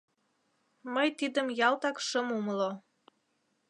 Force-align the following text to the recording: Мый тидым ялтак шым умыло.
Мый 0.93 1.07
тидым 1.19 1.47
ялтак 1.67 1.97
шым 2.07 2.27
умыло. 2.37 2.71